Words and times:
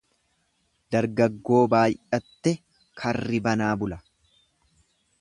Dargaggoo 0.95 1.59
baay'atte 1.75 2.57
karri 3.03 3.45
banaa 3.49 3.73
bula. 3.85 4.03